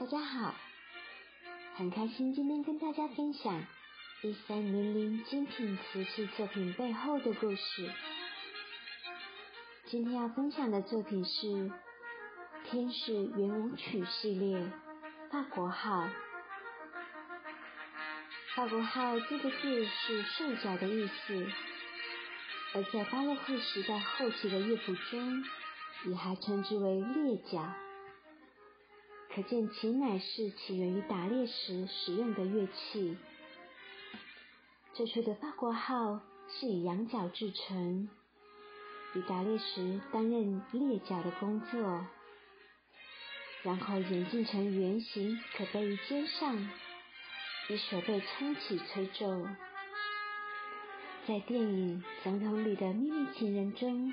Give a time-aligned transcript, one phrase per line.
[0.00, 0.54] 大家好，
[1.76, 3.62] 很开心今天跟大家分享
[4.22, 7.92] 一三零零精品瓷器作品背后的故事。
[9.84, 11.46] 今天要分享的作品是
[12.64, 14.72] 《天使圆舞曲》系列
[15.30, 16.08] 法国号。
[18.54, 21.46] 法国号这个字是兽脚的意思，
[22.74, 25.44] 而在巴洛克时代后期的乐谱中，
[26.06, 27.70] 也还称之为猎角。
[29.34, 33.16] 可见其乃是起源于打猎时使用的乐器。
[34.94, 38.08] 最初的法国号是以羊角制成。
[39.12, 42.06] 以打猎时担任猎角的工作，
[43.64, 46.70] 然后演进成圆形，可背于肩上，
[47.68, 49.48] 以手背撑起吹奏。
[51.26, 54.12] 在电影《总统里的秘密情人》中，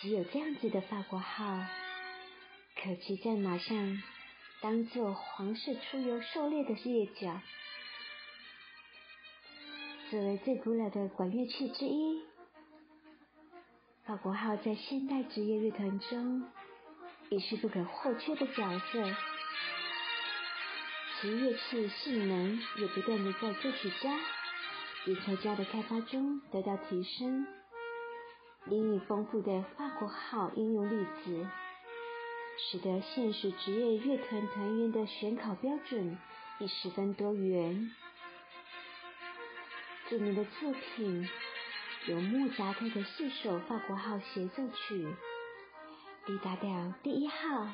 [0.00, 1.66] 即有这样子的法国号，
[2.82, 4.02] 可骑在马上，
[4.62, 7.40] 当做皇室出游狩猎的猎角。
[10.08, 12.22] 作为最古老的管乐器之一。
[14.04, 16.44] 法国号在现代职业乐团中
[17.28, 19.04] 也是不可或缺的角色，
[21.20, 24.16] 其乐器性能也不断的在作曲家、
[25.06, 27.48] 演奏家的开发中得到提升。
[28.66, 31.48] 英语丰富的法国号应用例子，
[32.70, 36.18] 使得现实职业乐团团员的选考标准
[36.58, 37.90] 也十分多元。
[40.08, 41.28] 著名的作品。
[42.06, 45.14] 有莫扎特的四首法国号协奏曲
[46.26, 47.68] ，D 大调第一号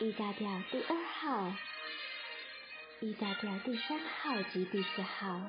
[0.00, 1.50] ，E 大调第二号
[3.00, 5.40] ，E 大调第三号及第四号，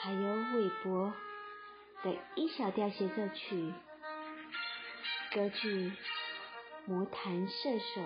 [0.00, 1.14] 还有韦伯
[2.02, 3.72] 的一小调协奏曲，
[5.32, 5.90] 歌剧
[6.86, 8.02] 《魔弹射手》，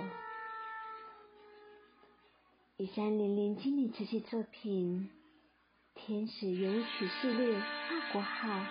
[2.77, 5.11] 一三零零经理瓷器作品。
[5.97, 8.65] 天使圆舞曲系列法国号，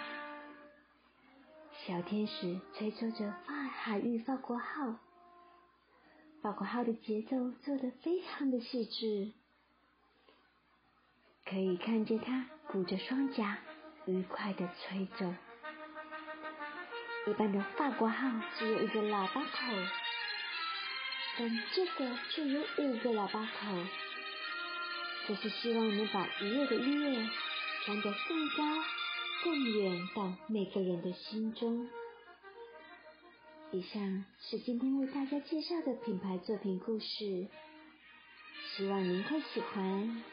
[1.86, 4.96] 小天使吹奏着法海域法国号，
[6.42, 9.34] 法国号的节奏做得非常的细致，
[11.46, 13.60] 可以看见它鼓着双颊，
[14.06, 15.34] 愉快的吹奏。
[17.28, 19.50] 一般的法国号只有一个喇叭口，
[21.38, 23.78] 但这个却有五个喇叭口。
[25.28, 27.30] 这是希望能把愉悦的音乐
[27.84, 28.84] 传得更高、
[29.44, 31.90] 更远到每个人的心中。
[33.72, 37.48] 以上是今天为大家介绍的品牌作品故事，
[38.78, 40.24] 希望您会喜欢。